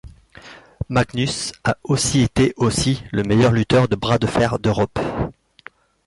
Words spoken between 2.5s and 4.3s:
aussi le meilleur lutteur de bras de